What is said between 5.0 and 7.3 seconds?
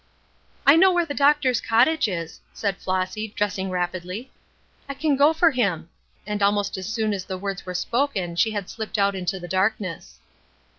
go for him." And almost as soon as